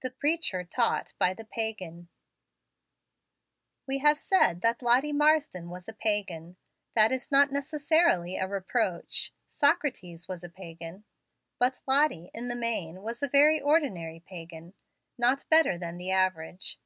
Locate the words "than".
15.76-15.98